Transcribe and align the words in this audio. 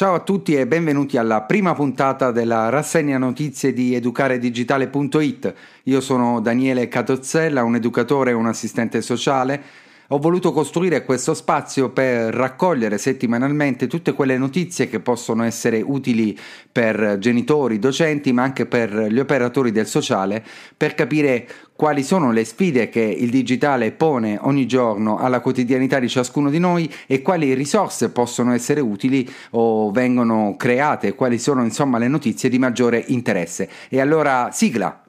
Ciao 0.00 0.14
a 0.14 0.20
tutti 0.20 0.54
e 0.54 0.66
benvenuti 0.66 1.18
alla 1.18 1.42
prima 1.42 1.74
puntata 1.74 2.30
della 2.30 2.70
rassegna 2.70 3.18
notizie 3.18 3.74
di 3.74 3.94
educaredigitale.it. 3.94 5.54
Io 5.82 6.00
sono 6.00 6.40
Daniele 6.40 6.88
Catozzella, 6.88 7.64
un 7.64 7.74
educatore 7.74 8.30
e 8.30 8.32
un 8.32 8.46
assistente 8.46 9.02
sociale 9.02 9.62
ho 10.12 10.18
voluto 10.18 10.50
costruire 10.50 11.04
questo 11.04 11.34
spazio 11.34 11.90
per 11.90 12.34
raccogliere 12.34 12.98
settimanalmente 12.98 13.86
tutte 13.86 14.12
quelle 14.12 14.36
notizie 14.36 14.88
che 14.88 14.98
possono 14.98 15.44
essere 15.44 15.80
utili 15.80 16.36
per 16.70 17.18
genitori, 17.20 17.78
docenti, 17.78 18.32
ma 18.32 18.42
anche 18.42 18.66
per 18.66 18.92
gli 18.92 19.20
operatori 19.20 19.70
del 19.70 19.86
sociale, 19.86 20.44
per 20.76 20.94
capire 20.94 21.46
quali 21.76 22.02
sono 22.02 22.32
le 22.32 22.44
sfide 22.44 22.88
che 22.88 23.00
il 23.00 23.30
digitale 23.30 23.92
pone 23.92 24.36
ogni 24.42 24.66
giorno 24.66 25.16
alla 25.16 25.38
quotidianità 25.38 26.00
di 26.00 26.08
ciascuno 26.08 26.50
di 26.50 26.58
noi 26.58 26.92
e 27.06 27.22
quali 27.22 27.54
risorse 27.54 28.10
possono 28.10 28.52
essere 28.52 28.80
utili 28.80 29.28
o 29.50 29.92
vengono 29.92 30.56
create, 30.58 31.14
quali 31.14 31.38
sono 31.38 31.62
insomma 31.62 31.98
le 31.98 32.08
notizie 32.08 32.48
di 32.48 32.58
maggiore 32.58 33.04
interesse. 33.06 33.68
E 33.88 34.00
allora 34.00 34.50
sigla! 34.50 35.04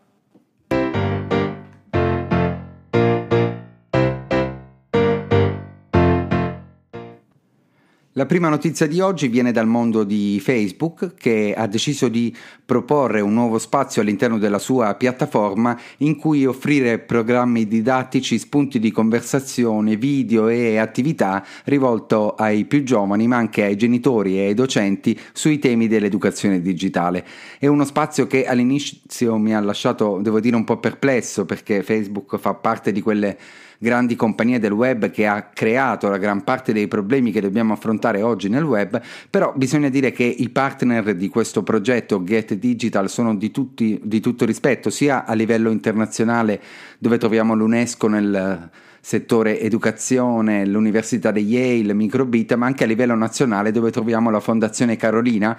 La 8.15 8.25
prima 8.25 8.49
notizia 8.49 8.87
di 8.87 8.99
oggi 8.99 9.29
viene 9.29 9.53
dal 9.53 9.67
mondo 9.67 10.03
di 10.03 10.37
Facebook 10.41 11.13
che 11.15 11.53
ha 11.55 11.65
deciso 11.65 12.09
di 12.09 12.35
proporre 12.65 13.21
un 13.21 13.31
nuovo 13.31 13.57
spazio 13.57 14.01
all'interno 14.01 14.37
della 14.37 14.59
sua 14.59 14.95
piattaforma 14.95 15.79
in 15.99 16.17
cui 16.17 16.45
offrire 16.45 16.99
programmi 16.99 17.69
didattici, 17.69 18.37
spunti 18.37 18.79
di 18.79 18.91
conversazione, 18.91 19.95
video 19.95 20.49
e 20.49 20.77
attività 20.77 21.41
rivolto 21.63 22.35
ai 22.35 22.65
più 22.65 22.83
giovani 22.83 23.27
ma 23.27 23.37
anche 23.37 23.63
ai 23.63 23.77
genitori 23.77 24.39
e 24.39 24.47
ai 24.47 24.55
docenti 24.55 25.17
sui 25.31 25.57
temi 25.57 25.87
dell'educazione 25.87 26.59
digitale. 26.59 27.25
È 27.57 27.67
uno 27.67 27.85
spazio 27.85 28.27
che 28.27 28.45
all'inizio 28.45 29.37
mi 29.37 29.55
ha 29.55 29.61
lasciato, 29.61 30.19
devo 30.21 30.41
dire, 30.41 30.57
un 30.57 30.65
po' 30.65 30.79
perplesso 30.79 31.45
perché 31.45 31.81
Facebook 31.81 32.37
fa 32.39 32.55
parte 32.55 32.91
di 32.91 32.99
quelle 32.99 33.37
grandi 33.77 34.15
compagnie 34.15 34.59
del 34.59 34.73
web 34.73 35.09
che 35.09 35.25
ha 35.25 35.41
creato 35.41 36.07
la 36.07 36.19
gran 36.19 36.43
parte 36.43 36.71
dei 36.71 36.87
problemi 36.87 37.31
che 37.31 37.41
dobbiamo 37.41 37.73
affrontare 37.73 37.99
oggi 38.21 38.49
nel 38.49 38.63
web, 38.63 39.01
però 39.29 39.53
bisogna 39.55 39.89
dire 39.89 40.11
che 40.11 40.23
i 40.23 40.49
partner 40.49 41.15
di 41.15 41.29
questo 41.29 41.63
progetto 41.63 42.23
Get 42.23 42.55
Digital 42.55 43.09
sono 43.09 43.35
di, 43.35 43.51
tutti, 43.51 43.99
di 44.03 44.19
tutto 44.19 44.45
rispetto, 44.45 44.89
sia 44.89 45.25
a 45.25 45.33
livello 45.33 45.69
internazionale 45.69 46.61
dove 46.97 47.17
troviamo 47.17 47.53
l'UNESCO 47.53 48.07
nel 48.07 48.69
settore 48.99 49.59
educazione, 49.59 50.65
l'Università 50.65 51.31
di 51.31 51.41
Yale, 51.41 51.93
Microbit, 51.93 52.53
ma 52.55 52.67
anche 52.67 52.83
a 52.83 52.87
livello 52.87 53.15
nazionale 53.15 53.71
dove 53.71 53.91
troviamo 53.91 54.29
la 54.29 54.39
Fondazione 54.39 54.95
Carolina 54.95 55.57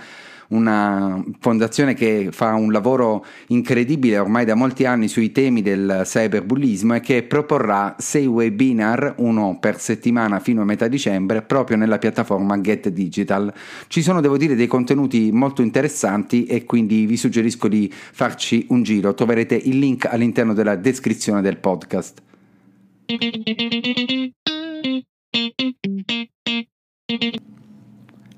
una 0.52 1.22
fondazione 1.40 1.94
che 1.94 2.28
fa 2.30 2.54
un 2.54 2.70
lavoro 2.72 3.24
incredibile 3.48 4.18
ormai 4.18 4.44
da 4.44 4.54
molti 4.54 4.84
anni 4.84 5.08
sui 5.08 5.32
temi 5.32 5.62
del 5.62 6.02
cyberbullismo 6.04 6.94
e 6.94 7.00
che 7.00 7.22
proporrà 7.22 7.96
sei 7.98 8.26
webinar, 8.26 9.14
uno 9.18 9.58
per 9.58 9.80
settimana 9.80 10.38
fino 10.40 10.62
a 10.62 10.64
metà 10.64 10.88
dicembre, 10.88 11.42
proprio 11.42 11.76
nella 11.76 11.98
piattaforma 11.98 12.60
Get 12.60 12.88
Digital. 12.88 13.52
Ci 13.88 14.02
sono, 14.02 14.20
devo 14.20 14.36
dire, 14.36 14.54
dei 14.54 14.66
contenuti 14.66 15.30
molto 15.32 15.62
interessanti 15.62 16.44
e 16.44 16.64
quindi 16.64 17.06
vi 17.06 17.16
suggerisco 17.16 17.68
di 17.68 17.90
farci 17.92 18.66
un 18.70 18.82
giro. 18.82 19.14
Troverete 19.14 19.54
il 19.54 19.78
link 19.78 20.06
all'interno 20.06 20.54
della 20.54 20.76
descrizione 20.76 21.40
del 21.40 21.58
podcast. 21.58 22.22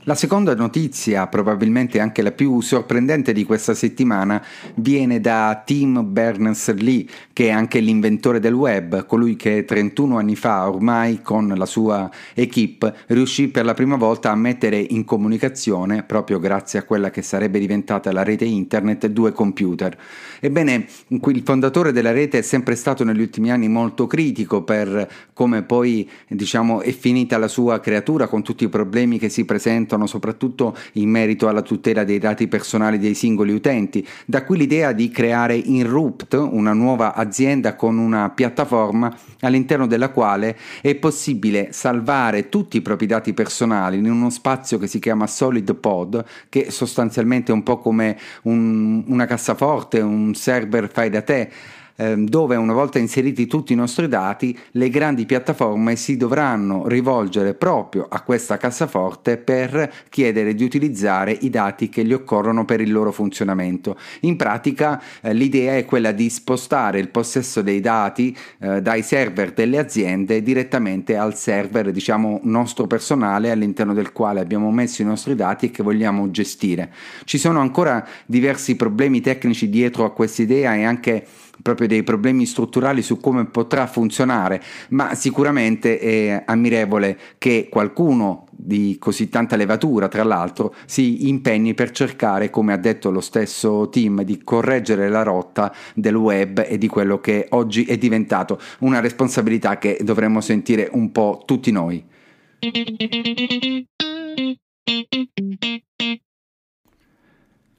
La 0.06 0.14
seconda 0.14 0.54
notizia, 0.54 1.26
probabilmente 1.28 1.98
anche 1.98 2.20
la 2.20 2.30
più 2.30 2.60
sorprendente 2.60 3.32
di 3.32 3.44
questa 3.44 3.72
settimana, 3.72 4.44
viene 4.74 5.18
da 5.18 5.62
Tim 5.64 6.12
Berners-Lee, 6.12 7.06
che 7.32 7.46
è 7.46 7.50
anche 7.50 7.80
l'inventore 7.80 8.38
del 8.38 8.52
web, 8.52 9.06
colui 9.06 9.34
che 9.34 9.64
31 9.64 10.18
anni 10.18 10.36
fa, 10.36 10.68
ormai 10.68 11.22
con 11.22 11.48
la 11.48 11.64
sua 11.64 12.10
equip, 12.34 13.04
riuscì 13.06 13.48
per 13.48 13.64
la 13.64 13.72
prima 13.72 13.96
volta 13.96 14.30
a 14.30 14.34
mettere 14.34 14.76
in 14.76 15.06
comunicazione, 15.06 16.02
proprio 16.02 16.38
grazie 16.38 16.80
a 16.80 16.82
quella 16.82 17.08
che 17.08 17.22
sarebbe 17.22 17.58
diventata 17.58 18.12
la 18.12 18.22
rete 18.22 18.44
internet, 18.44 19.06
due 19.06 19.32
computer. 19.32 19.96
Ebbene, 20.38 20.86
il 21.08 21.42
fondatore 21.42 21.92
della 21.92 22.12
rete 22.12 22.40
è 22.40 22.42
sempre 22.42 22.74
stato 22.74 23.04
negli 23.04 23.22
ultimi 23.22 23.50
anni 23.50 23.68
molto 23.68 24.06
critico 24.06 24.64
per 24.64 25.10
come 25.32 25.62
poi, 25.62 26.06
diciamo, 26.28 26.82
è 26.82 26.92
finita 26.92 27.38
la 27.38 27.48
sua 27.48 27.80
creatura 27.80 28.28
con 28.28 28.42
tutti 28.42 28.64
i 28.64 28.68
problemi 28.68 29.18
che 29.18 29.30
si 29.30 29.46
presentano 29.46 29.93
sentono 29.94 30.06
soprattutto 30.06 30.76
in 30.92 31.08
merito 31.08 31.48
alla 31.48 31.62
tutela 31.62 32.04
dei 32.04 32.18
dati 32.18 32.48
personali 32.48 32.98
dei 32.98 33.14
singoli 33.14 33.52
utenti. 33.52 34.06
Da 34.26 34.44
qui 34.44 34.58
l'idea 34.58 34.92
di 34.92 35.08
creare 35.10 35.54
Inrupt, 35.54 36.34
una 36.34 36.72
nuova 36.72 37.14
azienda 37.14 37.76
con 37.76 37.98
una 37.98 38.30
piattaforma 38.30 39.14
all'interno 39.40 39.86
della 39.86 40.10
quale 40.10 40.56
è 40.80 40.94
possibile 40.96 41.68
salvare 41.72 42.48
tutti 42.48 42.76
i 42.76 42.82
propri 42.82 43.06
dati 43.06 43.32
personali 43.32 43.98
in 43.98 44.10
uno 44.10 44.30
spazio 44.30 44.78
che 44.78 44.86
si 44.86 44.98
chiama 44.98 45.26
SolidPod, 45.26 46.24
che 46.48 46.70
sostanzialmente 46.70 47.52
è 47.52 47.54
un 47.54 47.62
po' 47.62 47.78
come 47.78 48.18
un, 48.42 49.04
una 49.06 49.26
cassaforte, 49.26 50.00
un 50.00 50.34
server 50.34 50.90
fai 50.90 51.10
da 51.10 51.22
te 51.22 51.50
Ehm, 51.96 52.26
dove 52.26 52.56
una 52.56 52.72
volta 52.72 52.98
inseriti 52.98 53.46
tutti 53.46 53.72
i 53.72 53.76
nostri 53.76 54.08
dati 54.08 54.58
le 54.72 54.88
grandi 54.88 55.26
piattaforme 55.26 55.94
si 55.94 56.16
dovranno 56.16 56.88
rivolgere 56.88 57.54
proprio 57.54 58.06
a 58.08 58.22
questa 58.22 58.56
cassaforte 58.56 59.36
per 59.36 59.92
chiedere 60.08 60.56
di 60.56 60.64
utilizzare 60.64 61.30
i 61.30 61.50
dati 61.50 61.88
che 61.88 62.04
gli 62.04 62.12
occorrono 62.12 62.64
per 62.64 62.80
il 62.80 62.90
loro 62.90 63.12
funzionamento. 63.12 63.96
In 64.20 64.34
pratica 64.34 65.00
eh, 65.20 65.32
l'idea 65.32 65.76
è 65.76 65.84
quella 65.84 66.10
di 66.10 66.28
spostare 66.30 66.98
il 66.98 67.10
possesso 67.10 67.62
dei 67.62 67.78
dati 67.78 68.36
eh, 68.58 68.82
dai 68.82 69.02
server 69.02 69.52
delle 69.52 69.78
aziende 69.78 70.42
direttamente 70.42 71.16
al 71.16 71.36
server 71.36 71.92
diciamo 71.92 72.40
nostro 72.42 72.88
personale 72.88 73.52
all'interno 73.52 73.94
del 73.94 74.10
quale 74.10 74.40
abbiamo 74.40 74.72
messo 74.72 75.02
i 75.02 75.04
nostri 75.04 75.36
dati 75.36 75.66
e 75.66 75.70
che 75.70 75.84
vogliamo 75.84 76.28
gestire. 76.32 76.92
Ci 77.24 77.38
sono 77.38 77.60
ancora 77.60 78.04
diversi 78.26 78.74
problemi 78.74 79.20
tecnici 79.20 79.68
dietro 79.68 80.04
a 80.04 80.10
questa 80.10 80.42
idea 80.42 80.74
e 80.74 80.82
anche 80.82 81.26
proprio 81.62 81.86
dei 81.86 82.02
problemi 82.02 82.46
strutturali 82.46 83.02
su 83.02 83.18
come 83.18 83.44
potrà 83.46 83.86
funzionare, 83.86 84.62
ma 84.90 85.14
sicuramente 85.14 85.98
è 85.98 86.42
ammirevole 86.46 87.18
che 87.38 87.68
qualcuno 87.70 88.46
di 88.50 88.96
così 88.98 89.28
tanta 89.28 89.56
levatura, 89.56 90.08
tra 90.08 90.24
l'altro, 90.24 90.74
si 90.86 91.28
impegni 91.28 91.74
per 91.74 91.90
cercare, 91.90 92.50
come 92.50 92.72
ha 92.72 92.76
detto 92.76 93.10
lo 93.10 93.20
stesso 93.20 93.88
team, 93.88 94.22
di 94.22 94.42
correggere 94.42 95.08
la 95.08 95.22
rotta 95.22 95.74
del 95.94 96.14
web 96.14 96.64
e 96.66 96.78
di 96.78 96.88
quello 96.88 97.20
che 97.20 97.46
oggi 97.50 97.84
è 97.84 97.96
diventato 97.96 98.58
una 98.80 99.00
responsabilità 99.00 99.78
che 99.78 99.98
dovremmo 100.02 100.40
sentire 100.40 100.88
un 100.92 101.12
po' 101.12 101.42
tutti 101.44 101.70
noi. 101.70 102.04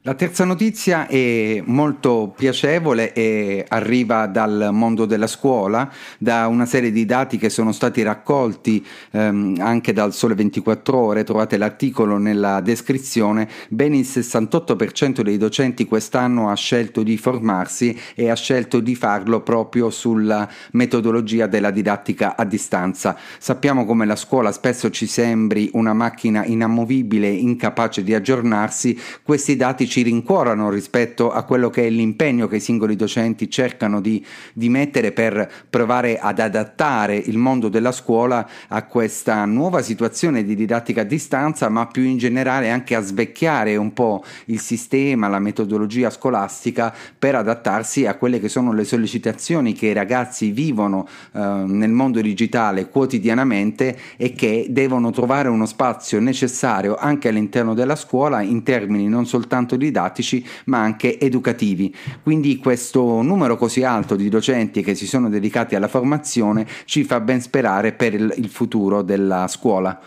La 0.08 0.14
terza 0.14 0.46
notizia 0.46 1.08
è 1.08 1.64
molto 1.66 2.32
piacevole 2.38 3.12
e 3.12 3.66
arriva 3.68 4.28
dal 4.28 4.70
mondo 4.72 5.08
della 5.08 5.26
scuola, 5.26 5.92
da 6.20 6.46
una 6.46 6.68
serie 6.68 6.92
di 6.92 7.06
dati 7.06 7.40
che 7.40 7.50
sono 7.50 7.72
stati 7.72 8.04
raccolti 8.04 8.86
ehm, 9.10 9.56
anche 9.58 9.94
dal 9.94 10.14
Sole 10.14 10.36
24 10.36 10.96
Ore, 10.96 11.24
trovate 11.24 11.58
l'articolo 11.58 12.20
nella 12.20 12.62
descrizione, 12.62 13.50
ben 13.70 13.96
il 13.96 14.06
68% 14.08 15.22
dei 15.22 15.40
docenti 15.40 15.88
quest'anno 15.88 16.52
ha 16.52 16.56
scelto 16.56 17.02
di 17.02 17.18
formarsi 17.18 18.00
e 18.14 18.30
ha 18.30 18.36
scelto 18.36 18.82
di 18.82 18.94
farlo 18.94 19.42
proprio 19.42 19.90
sulla 19.90 20.48
metodologia 20.74 21.48
della 21.48 21.72
didattica 21.72 22.36
a 22.36 22.46
distanza. 22.46 23.18
Sappiamo 23.40 23.86
come 23.86 24.06
la 24.06 24.16
scuola 24.16 24.52
spesso 24.52 24.92
ci 24.92 25.08
sembri 25.08 25.72
una 25.74 25.94
macchina 25.94 26.46
inamovibile, 26.46 27.28
incapace 27.28 28.04
di 28.04 28.14
aggiornarsi, 28.14 28.96
questi 29.24 29.56
dati 29.56 29.94
ci 29.95 29.95
rincuorano 30.04 30.70
rispetto 30.70 31.32
a 31.32 31.44
quello 31.44 31.70
che 31.70 31.86
è 31.86 31.90
l'impegno 31.90 32.48
che 32.48 32.58
i 32.58 32.62
singoli 32.62 32.96
docenti 32.96 33.50
cercano 33.50 34.02
di, 34.02 34.24
di 34.54 34.70
mettere 34.70 35.12
per 35.12 35.50
provare 35.70 36.18
ad 36.20 36.40
adattare 36.40 37.16
il 37.16 37.38
mondo 37.38 37.70
della 37.70 37.92
scuola 37.92 38.48
a 38.68 38.84
questa 38.84 39.46
nuova 39.46 39.82
situazione 39.82 40.44
di 40.44 40.56
didattica 40.56 41.02
a 41.02 41.06
distanza, 41.06 41.70
ma 41.70 41.88
più 41.88 42.04
in 42.04 42.18
generale 42.18 42.70
anche 42.70 42.96
a 42.96 43.02
svecchiare 43.02 43.76
un 43.76 43.94
po' 43.94 44.24
il 44.46 44.60
sistema, 44.60 45.28
la 45.28 45.40
metodologia 45.40 46.10
scolastica 46.10 46.94
per 47.18 47.36
adattarsi 47.36 48.06
a 48.06 48.16
quelle 48.16 48.40
che 48.40 48.50
sono 48.50 48.74
le 48.74 48.84
sollecitazioni 48.84 49.74
che 49.74 49.88
i 49.88 49.94
ragazzi 49.94 50.52
vivono 50.52 51.08
eh, 51.34 51.40
nel 51.40 51.92
mondo 51.92 52.22
digitale 52.22 52.90
quotidianamente 52.90 53.98
e 54.18 54.34
che 54.34 54.68
devono 54.70 55.12
trovare 55.12 55.50
uno 55.50 55.66
spazio 55.66 56.20
necessario 56.20 56.96
anche 56.96 57.30
all'interno 57.30 57.74
della 57.74 57.96
scuola 57.96 58.42
in 58.42 58.64
termini 58.64 59.08
non 59.08 59.26
soltanto 59.26 59.76
di 59.76 59.85
didattici 59.86 60.46
ma 60.66 60.80
anche 60.80 61.20
educativi. 61.20 61.94
Quindi 62.22 62.58
questo 62.58 63.22
numero 63.22 63.58
così 63.58 63.84
alto 63.84 64.16
di 64.16 64.30
docenti 64.30 64.82
che 64.82 64.96
si 64.96 65.08
sono 65.08 65.30
dedicati 65.30 65.76
alla 65.76 65.88
formazione 65.88 66.68
ci 66.86 67.04
fa 67.04 67.20
ben 67.20 67.42
sperare 67.42 67.94
per 67.94 68.14
il 68.14 68.50
futuro 68.50 69.02
della 69.02 69.48
scuola. 69.48 70.00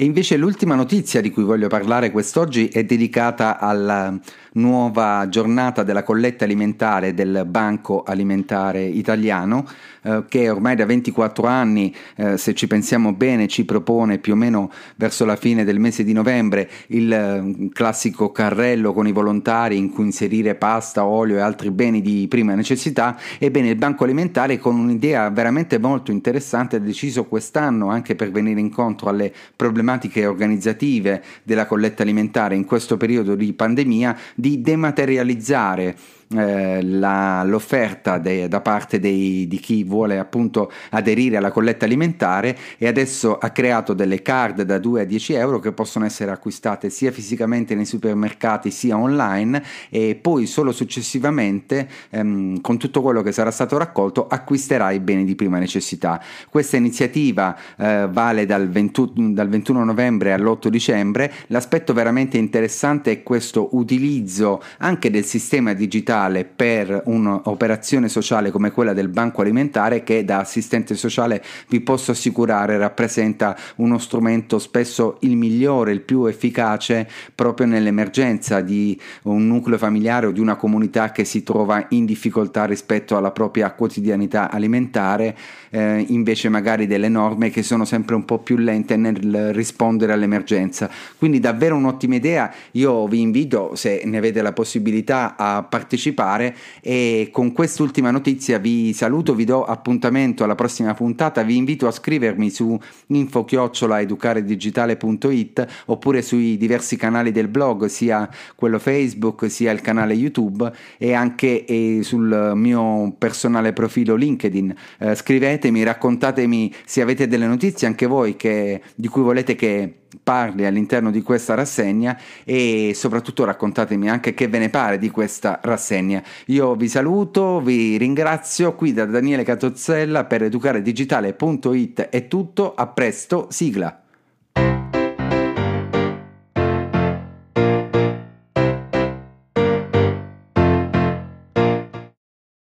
E 0.00 0.04
invece 0.04 0.36
l'ultima 0.36 0.76
notizia 0.76 1.20
di 1.20 1.32
cui 1.32 1.42
voglio 1.42 1.66
parlare 1.66 2.12
quest'oggi 2.12 2.68
è 2.68 2.84
dedicata 2.84 3.58
alla 3.58 4.16
nuova 4.52 5.28
giornata 5.28 5.82
della 5.82 6.04
colletta 6.04 6.44
alimentare 6.44 7.14
del 7.14 7.44
Banco 7.44 8.04
Alimentare 8.04 8.84
Italiano 8.84 9.66
eh, 10.02 10.24
che 10.28 10.48
ormai 10.50 10.76
da 10.76 10.86
24 10.86 11.48
anni, 11.48 11.92
eh, 12.14 12.36
se 12.38 12.54
ci 12.54 12.68
pensiamo 12.68 13.12
bene, 13.12 13.48
ci 13.48 13.64
propone 13.64 14.18
più 14.18 14.34
o 14.34 14.36
meno 14.36 14.70
verso 14.94 15.24
la 15.24 15.34
fine 15.34 15.64
del 15.64 15.80
mese 15.80 16.04
di 16.04 16.12
novembre 16.12 16.70
il 16.88 17.12
eh, 17.12 17.68
classico 17.72 18.30
carrello 18.30 18.92
con 18.92 19.08
i 19.08 19.12
volontari 19.12 19.78
in 19.78 19.90
cui 19.90 20.04
inserire 20.04 20.54
pasta, 20.54 21.04
olio 21.04 21.38
e 21.38 21.40
altri 21.40 21.72
beni 21.72 22.00
di 22.00 22.26
prima 22.28 22.54
necessità. 22.54 23.18
Ebbene, 23.38 23.70
il 23.70 23.76
Banco 23.76 24.04
Alimentare 24.04 24.58
con 24.58 24.78
un'idea 24.78 25.28
veramente 25.30 25.78
molto 25.78 26.12
interessante 26.12 26.76
ha 26.76 26.80
deciso 26.80 27.24
quest'anno 27.24 27.88
anche 27.88 28.14
per 28.14 28.30
venire 28.30 28.60
incontro 28.60 29.08
alle 29.08 29.32
problematiche 29.56 29.86
organizzative 30.26 31.22
della 31.42 31.66
colletta 31.66 32.02
alimentare 32.02 32.54
in 32.54 32.64
questo 32.64 32.96
periodo 32.96 33.34
di 33.34 33.52
pandemia 33.52 34.16
di 34.34 34.60
dematerializzare 34.60 35.96
eh, 36.36 36.82
la, 36.82 37.42
l'offerta 37.42 38.18
de, 38.18 38.48
da 38.48 38.60
parte 38.60 39.00
dei, 39.00 39.46
di 39.48 39.58
chi 39.58 39.82
vuole 39.84 40.18
appunto 40.18 40.70
aderire 40.90 41.38
alla 41.38 41.50
colletta 41.50 41.86
alimentare 41.86 42.56
e 42.76 42.86
adesso 42.86 43.38
ha 43.38 43.48
creato 43.50 43.94
delle 43.94 44.20
card 44.20 44.62
da 44.62 44.78
2 44.78 45.02
a 45.02 45.04
10 45.04 45.32
euro 45.32 45.58
che 45.58 45.72
possono 45.72 46.04
essere 46.04 46.30
acquistate 46.30 46.90
sia 46.90 47.10
fisicamente 47.12 47.74
nei 47.74 47.86
supermercati 47.86 48.70
sia 48.70 48.98
online 48.98 49.62
e 49.88 50.18
poi 50.20 50.46
solo 50.46 50.72
successivamente 50.72 51.88
ehm, 52.10 52.60
con 52.60 52.76
tutto 52.76 53.00
quello 53.00 53.22
che 53.22 53.32
sarà 53.32 53.50
stato 53.50 53.78
raccolto 53.78 54.26
acquisterà 54.26 54.90
i 54.90 55.00
beni 55.00 55.24
di 55.24 55.34
prima 55.34 55.58
necessità. 55.58 56.22
Questa 56.50 56.76
iniziativa 56.76 57.56
eh, 57.76 58.06
vale 58.10 58.44
dal 58.44 58.68
21, 58.68 59.32
dal 59.32 59.48
21 59.48 59.82
novembre 59.82 60.32
all'8 60.34 60.68
dicembre, 60.68 61.32
l'aspetto 61.46 61.94
veramente 61.94 62.36
interessante 62.36 63.12
è 63.12 63.22
questo 63.22 63.70
utilizzo 63.72 64.60
anche 64.78 65.10
del 65.10 65.24
sistema 65.24 65.72
digitale 65.72 66.16
sociale 66.18 66.44
per 66.44 67.02
un'operazione 67.04 68.08
sociale 68.08 68.50
come 68.50 68.72
quella 68.72 68.92
del 68.92 69.08
banco 69.08 69.42
alimentare 69.42 70.02
che 70.02 70.24
da 70.24 70.40
assistente 70.40 70.96
sociale 70.96 71.42
vi 71.68 71.80
posso 71.80 72.10
assicurare 72.10 72.76
rappresenta 72.76 73.56
uno 73.76 73.98
strumento 73.98 74.58
spesso 74.58 75.18
il 75.20 75.36
migliore, 75.36 75.92
il 75.92 76.00
più 76.00 76.26
efficace 76.26 77.08
proprio 77.34 77.66
nell'emergenza 77.66 78.60
di 78.60 79.00
un 79.22 79.46
nucleo 79.46 79.78
familiare 79.78 80.26
o 80.26 80.32
di 80.32 80.40
una 80.40 80.56
comunità 80.56 81.12
che 81.12 81.24
si 81.24 81.44
trova 81.44 81.86
in 81.90 82.04
difficoltà 82.04 82.64
rispetto 82.64 83.16
alla 83.16 83.30
propria 83.30 83.70
quotidianità 83.70 84.50
alimentare, 84.50 85.36
eh, 85.70 86.04
invece 86.08 86.48
magari 86.48 86.86
delle 86.86 87.08
norme 87.08 87.50
che 87.50 87.62
sono 87.62 87.84
sempre 87.84 88.16
un 88.16 88.24
po' 88.24 88.38
più 88.38 88.56
lente 88.56 88.96
nel 88.96 89.52
rispondere 89.52 90.12
all'emergenza. 90.12 90.90
Quindi 91.16 91.38
davvero 91.38 91.76
un'ottima 91.76 92.16
idea, 92.16 92.52
io 92.72 93.06
vi 93.06 93.20
invito 93.20 93.76
se 93.76 94.02
ne 94.04 94.16
avete 94.18 94.42
la 94.42 94.52
possibilità 94.52 95.36
a 95.36 95.62
partecipare 95.62 96.06
partecipare 96.12 96.54
e 96.80 97.28
con 97.32 97.52
quest'ultima 97.52 98.10
notizia 98.10 98.58
vi 98.58 98.92
saluto, 98.92 99.34
vi 99.34 99.44
do 99.44 99.64
appuntamento 99.64 100.44
alla 100.44 100.54
prossima 100.54 100.92
puntata, 100.94 101.42
vi 101.42 101.56
invito 101.56 101.86
a 101.86 101.90
scrivermi 101.90 102.50
su 102.50 102.78
info-educaredigitale.it 103.06 105.66
oppure 105.86 106.20
sui 106.22 106.56
diversi 106.56 106.96
canali 106.96 107.32
del 107.32 107.48
blog, 107.48 107.86
sia 107.86 108.30
quello 108.54 108.78
Facebook 108.78 109.50
sia 109.50 109.72
il 109.72 109.80
canale 109.80 110.12
YouTube 110.14 110.70
e 110.96 111.12
anche 111.12 111.64
e 111.64 111.98
sul 112.02 112.52
mio 112.54 113.12
personale 113.18 113.72
profilo 113.72 114.14
LinkedIn. 114.14 114.74
Eh, 114.98 115.14
scrivetemi, 115.14 115.82
raccontatemi 115.82 116.74
se 116.84 117.00
avete 117.00 117.26
delle 117.28 117.46
notizie 117.46 117.86
anche 117.86 118.04
voi 118.06 118.36
che, 118.36 118.82
di 118.94 119.08
cui 119.08 119.22
volete 119.22 119.54
che 119.54 119.94
parli 120.22 120.64
all'interno 120.64 121.10
di 121.10 121.22
questa 121.22 121.54
rassegna 121.54 122.18
e 122.44 122.92
soprattutto 122.94 123.44
raccontatemi 123.44 124.08
anche 124.08 124.34
che 124.34 124.48
ve 124.48 124.58
ne 124.58 124.70
pare 124.70 124.98
di 124.98 125.10
questa 125.10 125.60
rassegna. 125.62 126.22
Io 126.46 126.74
vi 126.74 126.88
saluto, 126.88 127.60
vi 127.60 127.96
ringrazio 127.96 128.74
qui 128.74 128.92
da 128.92 129.04
Daniele 129.04 129.44
Catozzella 129.44 130.24
per 130.24 130.42
educaredigitale.it 130.44 132.00
è 132.08 132.28
tutto, 132.28 132.74
a 132.74 132.86
presto, 132.86 133.46
sigla. 133.50 134.02